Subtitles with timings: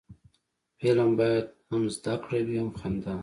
[0.79, 3.15] فلم باید هم زده کړه وي، هم خندا